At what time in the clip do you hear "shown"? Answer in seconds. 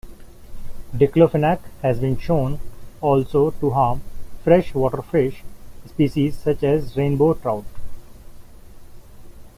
2.17-2.59